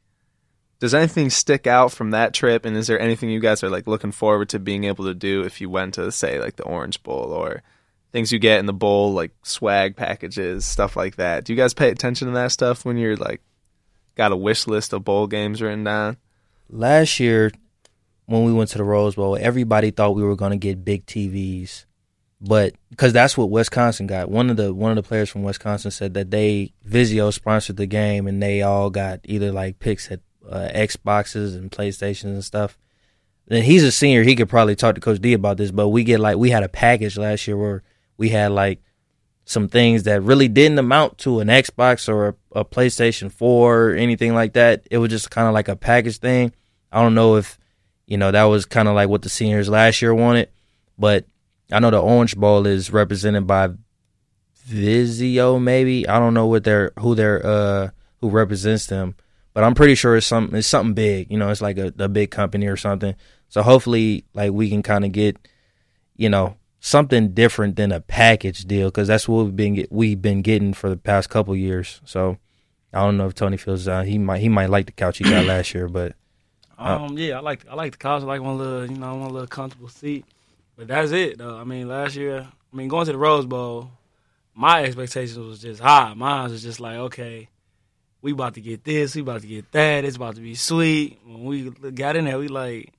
[0.80, 3.86] does anything stick out from that trip and is there anything you guys are like
[3.86, 7.02] looking forward to being able to do if you went to say like the Orange
[7.04, 7.62] Bowl or
[8.12, 11.44] things you get in the bowl like swag packages, stuff like that.
[11.44, 13.40] Do you guys pay attention to that stuff when you're like
[14.14, 16.18] got a wish list of bowl games written down?
[16.72, 17.52] last year
[18.26, 21.06] when we went to the Rose Bowl, everybody thought we were going to get big
[21.06, 21.84] TVs,
[22.40, 24.30] but because that's what Wisconsin got.
[24.30, 27.86] One of the one of the players from Wisconsin said that they Vizio sponsored the
[27.86, 32.78] game and they all got either like picks at uh, Xboxes and PlayStations and stuff.
[33.46, 35.70] Then he's a senior; he could probably talk to Coach D about this.
[35.70, 37.82] But we get like we had a package last year where
[38.16, 38.80] we had like
[39.44, 43.94] some things that really didn't amount to an Xbox or a, a PlayStation 4 or
[43.94, 44.86] anything like that.
[44.90, 46.52] It was just kind of like a package thing.
[46.90, 47.58] I don't know if,
[48.06, 50.48] you know, that was kind of like what the seniors last year wanted,
[50.98, 51.26] but
[51.70, 53.70] I know the Orange Bowl is represented by
[54.68, 56.08] Vizio, maybe.
[56.08, 59.16] I don't know what their who their uh who represents them,
[59.54, 61.30] but I'm pretty sure it's something it's something big.
[61.30, 63.14] You know, it's like a, a big company or something.
[63.48, 65.36] So hopefully, like we can kind of get,
[66.16, 70.42] you know, something different than a package deal because that's what we've been we've been
[70.42, 72.00] getting for the past couple years.
[72.04, 72.38] So
[72.92, 75.24] I don't know if Tony feels uh, he might he might like the couch he
[75.24, 76.14] got last year, but
[76.76, 78.22] Um, yeah, I like I like the couch.
[78.22, 80.24] I like one little, you know, one little comfortable seat.
[80.76, 81.56] But that's it, though.
[81.56, 83.90] I mean, last year, I mean, going to the Rose Bowl,
[84.54, 86.14] my expectations was just high.
[86.14, 87.48] Mine was just like, okay,
[88.22, 90.04] we about to get this, we about to get that.
[90.04, 91.20] It's about to be sweet.
[91.24, 92.92] When we got in there, we like,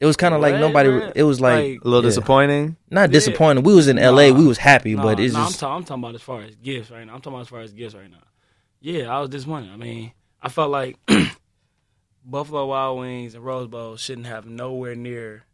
[0.00, 0.88] it was kind of like nobody.
[0.90, 1.12] bruh?
[1.14, 2.08] It was like, Like- A little yeah.
[2.08, 2.76] disappointing.
[2.90, 3.06] not Yeah.
[3.08, 3.64] disappointing.
[3.64, 4.30] We was in L.A.
[4.30, 4.38] Nah.
[4.38, 6.42] We was happy, nah, but it's nah, just I'm, ta- I'm talking about as far
[6.42, 7.14] as gifts right now.
[7.14, 8.22] I'm talking about as far as gifts right now.
[8.80, 9.70] Yeah, I was disappointed.
[9.72, 10.96] I mean, I felt like
[12.24, 15.44] Buffalo Wild Wings and Rose Bowl shouldn't have nowhere near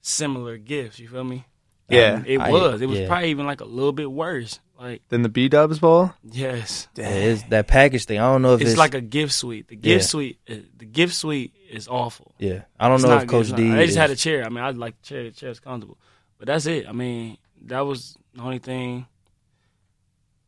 [0.00, 0.98] similar gifts.
[0.98, 1.44] You feel me?
[1.88, 2.16] Yeah.
[2.16, 2.80] And it I- was.
[2.82, 3.06] It was yeah.
[3.06, 4.60] probably even like a little bit worse.
[4.78, 6.12] Like, Then the B Dubs Bowl.
[6.22, 8.18] yes, yeah, it's that package thing.
[8.20, 9.66] I don't know if it's, it's, like a gift suite.
[9.66, 10.06] The gift Yeah.
[10.06, 12.32] suite, the gift suite is awful.
[12.38, 12.62] yeah.
[12.78, 13.26] I don't It's know if.
[13.26, 13.70] Coach It's not- D.
[13.72, 14.44] They just had a chair.
[14.44, 15.24] I mean, I like the chair.
[15.24, 15.98] The chair's comfortable,
[16.38, 16.88] but that's it.
[16.88, 19.06] I mean, that was the only thing.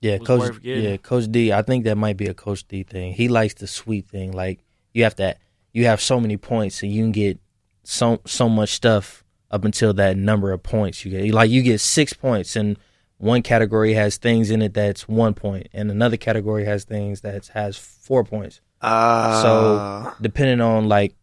[0.01, 0.41] Yeah, was Coach.
[0.41, 0.61] worth.
[0.65, 1.53] Yeah, Coach D.
[1.53, 3.13] I think that might be a Coach D thing.
[3.13, 4.33] He likes the sweet thing.
[4.33, 4.61] Like
[4.95, 5.37] you have to,
[5.73, 7.39] you have so many points, and you can get
[7.83, 11.35] so so much stuff up until that number of points you get.
[11.35, 12.79] Like you get six points, and
[13.21, 17.47] one category has things in it that's one point, and another category has things that
[17.49, 18.61] has four points.
[18.81, 21.15] Uh, So depending on like,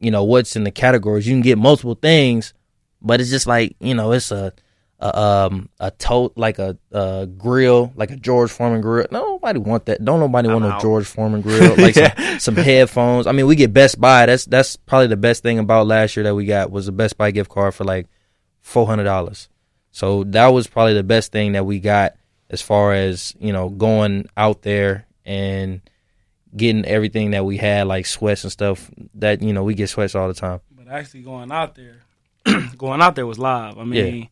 [0.00, 2.54] you know, what's in the categories, you can get multiple things,
[3.00, 4.52] but it's just like you know, it's a
[5.00, 9.06] a um a tote like a, a grill like a George Foreman grill.
[9.12, 10.04] Nobody want that.
[10.04, 10.76] Don't nobody want no.
[10.80, 11.76] George Foreman grill.
[11.76, 13.28] Like some, some headphones.
[13.28, 14.26] I mean, we get Best Buy.
[14.26, 17.16] That's that's probably the best thing about last year that we got was a Best
[17.16, 18.08] Buy gift card for like
[18.60, 19.48] four hundred dollars.
[19.92, 22.14] So that was probably the best thing that we got
[22.50, 25.80] as far as you know going out there and
[26.56, 30.14] getting everything that we had like sweats and stuff that you know we get sweats
[30.14, 30.60] all the time.
[30.70, 31.96] But actually going out there,
[32.78, 33.78] going out there was live.
[33.78, 34.28] I mean,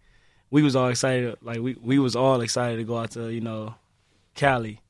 [0.50, 1.36] we was all excited.
[1.42, 3.74] Like we we was all excited to go out to you know
[4.34, 4.80] Cali,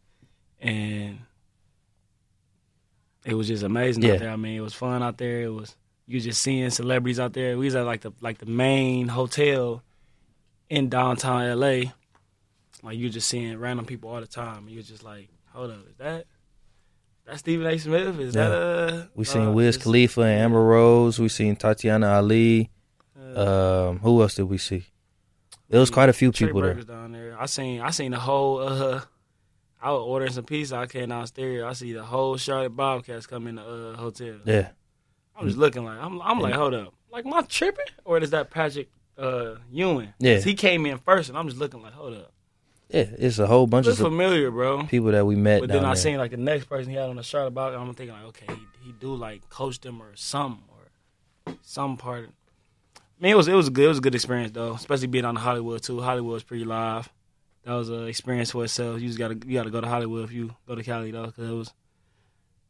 [0.60, 1.18] and
[3.24, 4.14] it was just amazing Yeah.
[4.14, 4.30] out there.
[4.30, 5.42] I mean, it was fun out there.
[5.42, 5.76] It was
[6.06, 7.58] you just seeing celebrities out there.
[7.58, 9.82] We was at like the like the main hotel
[10.68, 11.92] in downtown LA.
[12.82, 14.68] Like you're just seeing random people all the time.
[14.68, 16.26] You're just like, hold up, is that
[17.26, 17.76] that Stephen A.
[17.78, 18.18] Smith?
[18.20, 18.48] Is Yeah.
[18.48, 19.06] that uh?
[19.14, 21.18] We seen uh, Wiz Khalifa and Amber Rose.
[21.18, 22.70] We seen Tatiana Ali.
[23.18, 24.84] uh, Um, who else did we see?
[25.68, 26.74] There was quite a few people there.
[26.74, 27.36] Down there.
[27.40, 29.00] I seen I seen the whole uh
[29.82, 30.76] I was ordering some pizza.
[30.76, 31.64] I came downstairs.
[31.64, 34.36] I see the whole Charlotte Bobcats come in the uh, hotel.
[34.44, 34.68] Yeah,
[35.36, 36.94] I'm just looking like I'm I'm like, hold up.
[37.10, 37.84] Like am I tripping?
[38.04, 40.12] Or is that Patrick uh Ewing?
[40.18, 40.38] Yeah.
[40.40, 42.32] He came in first and I'm just looking like, hold up.
[42.90, 43.06] yeah.
[43.18, 44.84] It's a whole bunch Looks of familiar, bro.
[44.84, 45.96] people that we met But then I there.
[45.96, 47.80] seen like the next person he had on the Charlotte Bobcats.
[47.80, 50.62] I'm thinking like, okay, he, he do like coach them or something
[51.46, 52.30] or some part.
[52.98, 53.84] I mean, it was it was good.
[53.86, 56.00] It was a good experience though, especially being on the Hollywood too.
[56.00, 57.08] Hollywood was pretty live.
[57.64, 59.00] That was an experience for itself.
[59.00, 61.48] You just gotta you gotta go to Hollywood if you go to Cali though, because
[61.48, 61.72] it was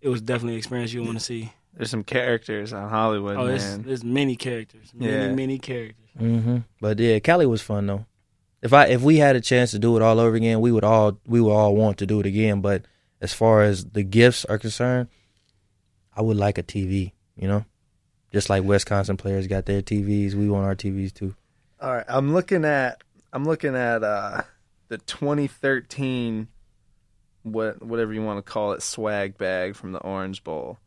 [0.00, 1.52] it was definitely an experience you want to see.
[1.76, 3.82] There's some characters on Hollywood, Oh, there's man.
[3.82, 5.34] there's many characters, many Yeah.
[5.34, 6.06] many characters.
[6.16, 8.06] hmm But yeah, Cali was fun though.
[8.62, 10.84] If I if we had a chance to do it all over again, we would
[10.84, 12.60] all we would all want to do it again.
[12.62, 12.86] But
[13.20, 15.08] as far as the gifts are concerned,
[16.16, 17.12] I would like a TV.
[17.36, 17.64] You know,
[18.32, 21.34] just like Wisconsin players got their TVs, we want our TVs too.
[21.80, 23.02] All right, I'm looking at
[23.34, 24.40] I'm looking at uh
[24.88, 26.48] the 2013
[27.42, 30.78] what whatever you want to call it swag bag from the Orange Bowl.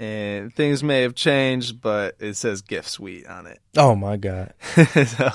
[0.00, 3.60] And things may have changed, but it says gift suite on it.
[3.76, 5.30] Oh my god, so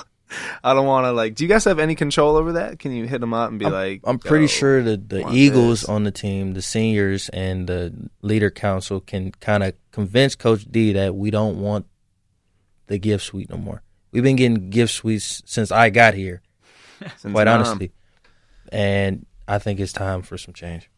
[0.64, 1.36] I don't want to like.
[1.36, 2.80] Do you guys have any control over that?
[2.80, 4.00] Can you hit them up and be like?
[4.02, 8.50] I'm pretty sure that the Eagles this." on the team, the seniors, and the leader
[8.50, 11.86] council can kind of convince Coach D that we don't want
[12.88, 13.82] the gift suite no more.
[14.10, 16.42] We've been getting gift suites since I got here,
[17.18, 17.60] Since quite Nam.
[17.60, 17.92] honestly,
[18.72, 20.90] and I think it's time for some change.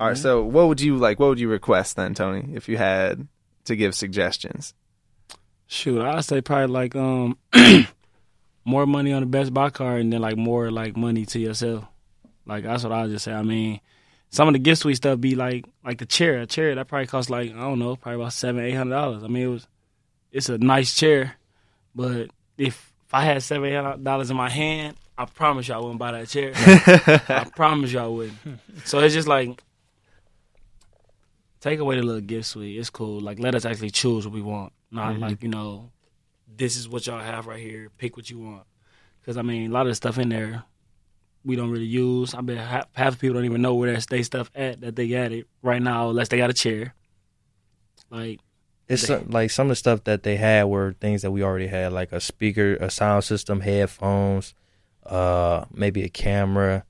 [0.00, 0.16] All right.
[0.16, 1.20] So, what would you like?
[1.20, 3.28] What would you request then, Tony, if you had
[3.66, 4.72] to give suggestions?
[5.66, 7.36] Shoot, I'd say probably like um
[8.64, 11.84] more money on the Best Buy card and then like more like money to yourself.
[12.46, 13.32] Like that's what I would just say.
[13.32, 13.80] I mean,
[14.30, 16.40] some of the gift suite stuff be like like the chair.
[16.40, 19.22] A chair that probably cost like I don't know, probably about seven eight hundred dollars.
[19.22, 19.66] I mean, it was
[20.32, 21.36] it's a nice chair,
[21.94, 25.78] but if if I had seven hundred dollars in my hand, I promise you I
[25.78, 26.52] wouldn't buy that chair.
[26.56, 28.38] I promise you I wouldn't.
[28.86, 29.62] So it's just like.
[31.60, 32.78] Take away the little gift suite.
[32.78, 33.20] It's cool.
[33.20, 34.72] Like let us actually choose what we want.
[34.90, 35.90] Not like you know,
[36.56, 37.90] this is what y'all have right here.
[37.98, 38.62] Pick what you want.
[39.20, 40.64] Because I mean, a lot of the stuff in there
[41.44, 42.34] we don't really use.
[42.34, 44.96] I bet half, half the people don't even know where that they stuff at that
[44.96, 46.94] they got it right now, unless they got a chair.
[48.10, 48.40] Like
[48.88, 51.42] It's They- some, like some of the stuff that they had were things that we
[51.42, 54.54] already had, like a speaker, a sound system, headphones,
[55.06, 56.84] uh, maybe a camera,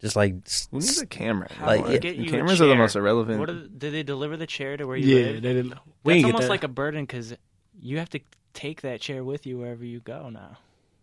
[0.00, 1.48] just like s- Who needs a camera?
[1.52, 2.78] How Like, do I it- get you a cameras are the chair?
[2.82, 3.40] most irrelevant.
[3.40, 5.42] What are, did they deliver the chair to where you yeah, live?
[5.42, 5.68] they didn't.
[5.70, 6.48] We That's didn't get almost that.
[6.50, 7.34] like a burden because
[7.80, 8.20] you have to
[8.54, 10.58] take that chair with you wherever you go now.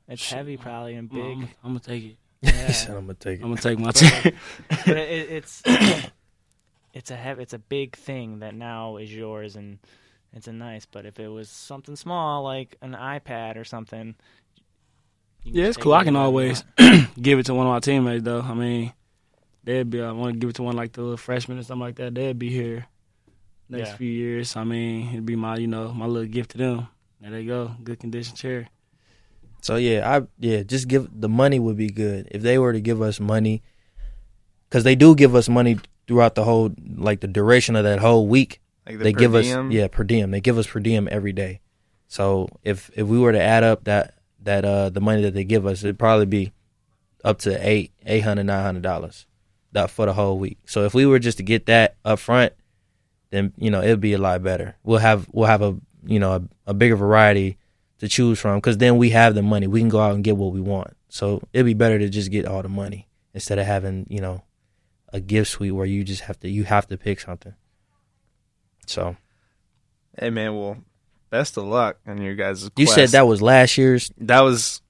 [0.07, 0.37] It's Shit.
[0.37, 1.37] heavy, probably, and I'm, big.
[1.37, 2.17] I'm, I'm gonna take it.
[2.41, 2.71] he Yeah.
[2.71, 3.43] said, "I'm gonna take it.
[3.43, 4.31] I'm it." gonna take my chair.
[4.85, 5.63] but it, it's
[6.93, 9.79] it's a heavy, it's a big thing that now is yours, and
[10.33, 10.85] it's a nice.
[10.85, 14.15] But if it was something small like an iPad or something, you
[15.45, 15.93] Yeah, it's cool.
[15.93, 16.63] I can always
[17.21, 18.41] give it to one of my teammates though.
[18.41, 18.93] I mean,
[19.63, 20.01] they'd be.
[20.01, 22.15] I want to give it to one like the little freshman or something like that.
[22.15, 22.87] They'd be here
[23.69, 23.95] next Yeah.
[23.97, 24.55] few years.
[24.55, 26.87] I mean, it'd be my you know my little gift to them.
[27.21, 28.67] There they go, good condition chair.
[29.61, 32.81] So yeah, I yeah, just give the money would be good if they were to
[32.81, 33.63] give us money,
[34.69, 35.77] because they do give us money
[36.07, 38.61] throughout the whole like the duration of that whole week.
[38.85, 39.67] Like the they per give diem?
[39.69, 40.31] us yeah per diem.
[40.31, 41.61] They give us per diem every day.
[42.07, 44.14] So if if we were to add up that
[44.45, 46.53] that uh the money that they give us, it'd probably be
[47.23, 49.25] up to eight eight hundred nine hundred dollars
[49.73, 50.57] that for the whole week.
[50.65, 52.53] So if we were just to get that up front,
[53.29, 54.75] then you know it'd be a lot better.
[54.83, 57.57] We'll have we'll have a you know a, a bigger variety
[57.99, 59.67] to choose from because then we have the money.
[59.67, 60.95] We can go out and get what we want.
[61.09, 64.43] So it'd be better to just get all the money instead of having you know
[65.11, 67.53] a gift suite where you just have to you have to pick something.
[68.85, 69.17] So
[70.17, 70.77] Hey man, well,
[71.35, 74.11] best of luck on your guys' you said that was last year's.
[74.17, 74.81] that was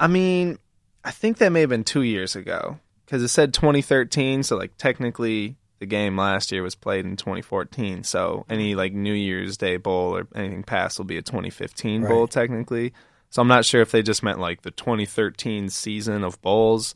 [0.00, 0.58] I mean,
[1.04, 4.42] I think that may have been two years ago because it said 2013.
[4.44, 8.04] So like technically, the game last year was played in 2014.
[8.04, 12.26] So any like New Year's Day bowl or anything past will be a 2015 bowl
[12.28, 12.92] technically.
[13.30, 16.94] So I'm not sure if they just meant like the 2013 season of bowls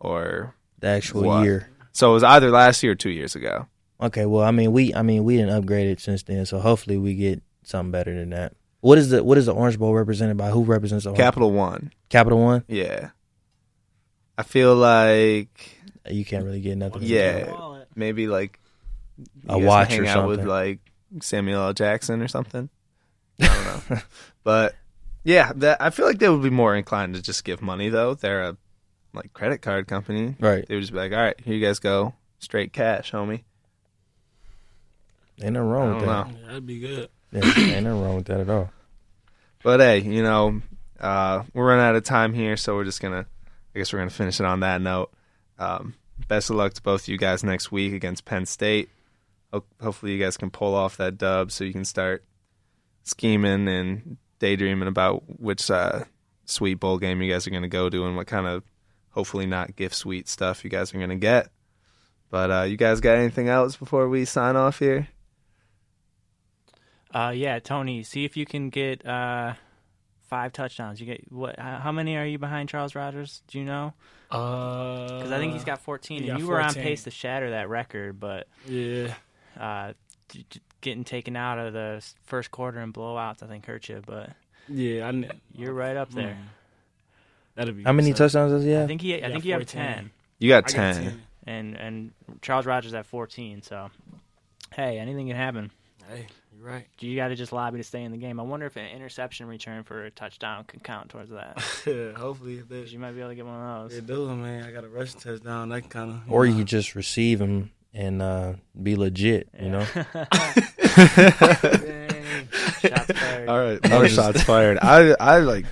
[0.00, 1.44] or The actual What?
[1.44, 1.68] year.
[1.92, 3.66] so it was either last year or two years ago.
[4.00, 6.98] Okay, well, I mean, we, I mean, we didn't upgrade it since then, so hopefully
[6.98, 8.54] we get something better than that.
[8.80, 10.50] What is the what is the Orange Bowl represented by?
[10.50, 11.92] Who represents the Orange Capital One.
[12.08, 12.64] Capital One?
[12.68, 13.10] Yeah.
[14.38, 17.02] I feel like You can't really get nothing.
[17.02, 18.60] yeah, maybe like
[19.18, 20.78] you A guys watch hang or out with like
[21.20, 21.72] Samuel L.
[21.72, 22.68] Jackson or something.
[23.40, 23.98] I don't know,
[24.44, 24.74] but
[25.24, 28.14] yeah, that I feel like they would be more inclined to just give money though.
[28.14, 28.56] They're a
[29.14, 30.66] like credit card company, Right.
[30.68, 33.42] They would just be like, all right, here you guys go, straight cash, homie.
[35.42, 36.28] Ain't nothing wrong I with don't that.
[36.34, 36.38] know.
[36.40, 37.08] Yeah, that'd be good.
[37.36, 38.70] Yeah, ain't nothing wrong with that at all.
[39.62, 40.62] But hey, you know,
[41.00, 43.26] uh, we're running out of time here, so we're just gonna.
[43.74, 45.12] I guess we're gonna finish it on that note.
[45.58, 45.94] Um,
[46.28, 48.88] best of luck to both of you guys next week against Penn State.
[49.52, 52.24] Ho- hopefully, you guys can pull off that dub, so you can start
[53.04, 56.04] scheming and daydreaming about which uh,
[56.44, 58.62] sweet bowl game you guys are gonna go to and what kind of
[59.10, 61.48] hopefully not gift sweet stuff you guys are gonna get.
[62.30, 65.08] But uh, you guys got anything else before we sign off here?
[67.14, 69.54] Uh, yeah, Tony, see if you can get uh,
[70.26, 71.00] five touchdowns.
[71.00, 71.58] You get what?
[71.58, 73.42] How how many are you behind Charles Rogers?
[73.48, 73.94] Do you know?
[74.30, 77.10] Uh, Because I think he's got 14, he and got you were on pace to
[77.10, 78.18] shatter that record.
[78.18, 79.14] But Yeah,
[79.58, 79.92] uh,
[80.28, 84.02] j- j- getting taken out of the first quarter and blowouts, I think hurt you.
[84.04, 84.30] But
[84.68, 85.06] yeah.
[85.08, 86.36] I kn- you're right up there.
[86.40, 86.46] Mm.
[87.54, 88.88] That'd be How many so- touchdowns does he I have?
[88.88, 90.94] think he, I Yeah, think you have 10, You got ten.
[90.94, 91.22] got 10.
[91.46, 92.10] and and
[92.42, 93.62] Charles Rogers at 14.
[93.62, 93.90] So,
[94.74, 95.70] hey, anything can happen.
[96.08, 96.86] Hey, you're right.
[97.00, 98.40] You got to just lobby to stay in the game.
[98.40, 101.60] I wonder if an interception return for a touchdown can count towards that.
[102.16, 103.92] Hopefully, if 'Cause they, you might be able to get one of those.
[104.00, 104.28] they those.
[104.28, 104.64] do, man.
[104.64, 105.68] I got a rushing touchdown.
[105.68, 106.32] That kind of.
[106.32, 109.84] Or you just receive them and uh, be legit, you know?
[112.80, 113.48] Shots fired.
[113.48, 114.78] All right, I more was shots fired.
[114.80, 115.66] I I like.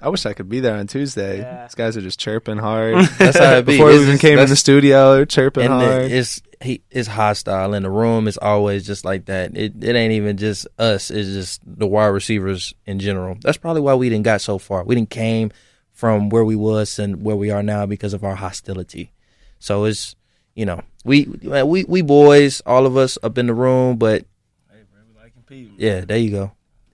[0.00, 1.38] I wish I could be there on Tuesday.
[1.38, 1.64] Yeah.
[1.66, 3.04] These guys are just chirping hard.
[3.18, 3.72] That's how it be.
[3.72, 6.02] Before we even just- came in the studio, they're chirping and hard.
[6.04, 8.26] it, it's he is hostile in the room.
[8.26, 9.56] It's always just like that.
[9.56, 11.10] It it ain't even just us.
[11.10, 13.36] It's just the wide receivers in general.
[13.42, 14.82] That's probably why we didn't got so far.
[14.84, 15.50] We didn't came
[15.92, 19.12] from where we was and where we are now because of our hostility.
[19.58, 20.14] So it's
[20.54, 23.96] you know we we we boys, all of us up in the room.
[23.96, 24.24] But
[24.70, 25.74] Hey, bro, we like competing.
[25.76, 26.52] yeah, there you go.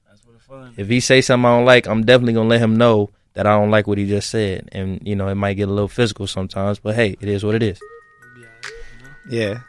[0.08, 0.74] That's what it's fun.
[0.76, 3.58] If he say something I don't like, I'm definitely gonna let him know that I
[3.58, 4.68] don't like what he just said.
[4.72, 7.54] And you know it might get a little physical sometimes, but hey, it is what
[7.54, 7.80] it is.
[9.26, 9.60] Yeah,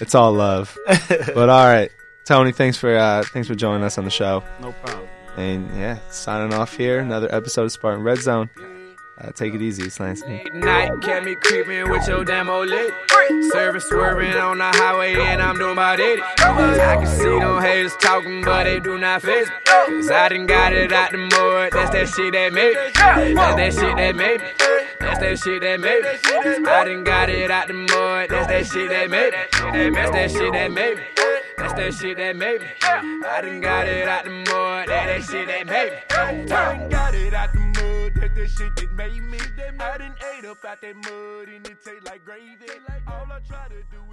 [0.00, 0.76] it's all love.
[1.08, 1.90] but all right,
[2.24, 4.42] Tony, thanks for uh, thanks for joining us on the show.
[4.60, 5.08] No problem.
[5.36, 7.00] And yeah, signing off here.
[7.00, 8.50] Another episode of Spartan Red Zone.
[9.22, 9.82] Uh, take it easy.
[10.02, 10.22] Nice.
[10.54, 12.18] Night, catch me creeping with your
[12.50, 12.94] old lady.
[13.50, 16.22] Service swerving on the highway and I'm doing about 80.
[16.22, 19.48] I can see them haters talking, but they do not face.
[19.66, 21.72] Cause I done got it out the mud.
[21.72, 23.34] That's that shit that made me.
[23.34, 24.46] That's that shit that made me.
[25.00, 26.66] That's that shit that made me.
[26.66, 28.30] I done got it out the mud.
[28.30, 29.90] That's that shit that made me.
[29.90, 31.02] That's that shit that made me.
[31.58, 32.66] That's that shit that made me.
[32.82, 34.88] I done got it out the mud.
[34.88, 36.46] That's that shit that made me.
[36.46, 37.59] Done got it out the
[38.40, 39.38] that shit that made me.
[39.78, 42.66] I done ate up out that mud and it taste like gravy.
[43.06, 44.09] All I try to do the